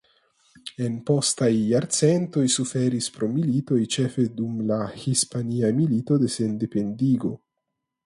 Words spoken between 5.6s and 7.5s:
Milito de Sendependigo.